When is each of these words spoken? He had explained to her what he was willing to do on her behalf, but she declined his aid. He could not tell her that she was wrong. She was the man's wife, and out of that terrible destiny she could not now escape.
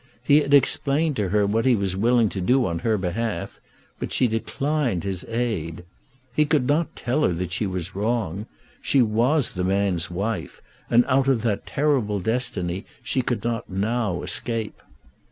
He 0.23 0.39
had 0.41 0.51
explained 0.51 1.15
to 1.17 1.29
her 1.29 1.45
what 1.45 1.63
he 1.67 1.75
was 1.75 1.95
willing 1.95 2.27
to 2.29 2.41
do 2.41 2.65
on 2.65 2.79
her 2.79 2.97
behalf, 2.97 3.59
but 3.99 4.11
she 4.11 4.27
declined 4.27 5.03
his 5.03 5.23
aid. 5.25 5.83
He 6.35 6.43
could 6.43 6.65
not 6.65 6.95
tell 6.95 7.21
her 7.21 7.33
that 7.33 7.51
she 7.51 7.67
was 7.67 7.93
wrong. 7.93 8.47
She 8.81 9.03
was 9.03 9.51
the 9.51 9.63
man's 9.63 10.09
wife, 10.09 10.59
and 10.89 11.05
out 11.07 11.27
of 11.27 11.43
that 11.43 11.67
terrible 11.67 12.19
destiny 12.19 12.83
she 13.03 13.21
could 13.21 13.43
not 13.43 13.69
now 13.69 14.23
escape. 14.23 14.81